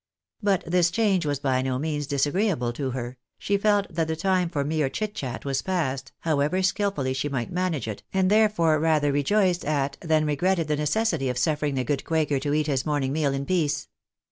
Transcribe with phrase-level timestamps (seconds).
[0.41, 4.49] But this change was by no means disagreeable to her; she felt that the time
[4.49, 9.11] for mere chit chat was past, however skilfully she might manage it, and therefore rather
[9.11, 13.13] rejoiced at than regretted the necessity of suffering the good quaker to eat his morning
[13.13, 13.89] meal in peace.